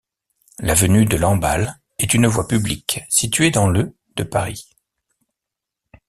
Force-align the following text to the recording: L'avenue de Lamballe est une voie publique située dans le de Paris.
L'avenue 0.57 1.05
de 1.05 1.15
Lamballe 1.15 1.77
est 1.99 2.15
une 2.15 2.25
voie 2.25 2.47
publique 2.47 3.01
située 3.07 3.51
dans 3.51 3.67
le 3.67 3.95
de 4.15 4.23
Paris. 4.23 4.67